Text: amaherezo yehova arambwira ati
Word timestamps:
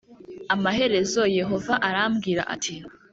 amaherezo 0.55 1.21
yehova 1.37 1.73
arambwira 1.87 2.41
ati 2.55 2.75